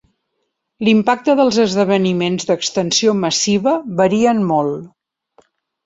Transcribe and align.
L'impacte 0.87 1.35
dels 1.41 1.59
esdeveniments 1.65 2.49
d'extensió 2.49 3.17
massiva 3.21 3.79
varien 4.05 4.45
molt. 4.55 5.49